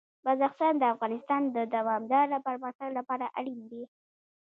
[0.25, 3.83] بدخشان د افغانستان د دوامداره پرمختګ لپاره اړین دي.